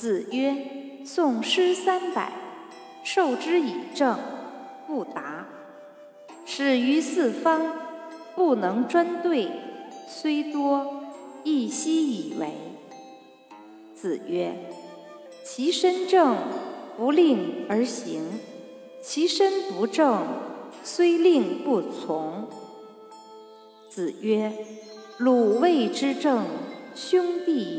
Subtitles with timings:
[0.00, 0.56] 子曰
[1.04, 2.32] ：“宋诗三百，
[3.04, 4.18] 授之以政，
[4.86, 5.46] 不达。
[6.46, 7.60] 始于四方，
[8.34, 9.50] 不能专对，
[10.08, 11.02] 虽多，
[11.44, 12.48] 亦奚以为？”
[13.94, 14.54] 子曰
[15.44, 16.34] ：“其身正，
[16.96, 18.22] 不令而行；
[19.02, 20.26] 其身不正，
[20.82, 22.48] 虽令不从。”
[23.90, 24.50] 子曰
[25.20, 26.46] ：“鲁卫之政，
[26.94, 27.69] 兄弟